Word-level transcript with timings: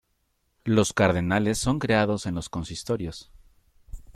Los 0.63 0.93
cardenales 0.93 1.59
son 1.59 1.77
creados 1.77 2.25
en 2.25 2.33
los 2.33 2.49
consistorios. 2.49 3.31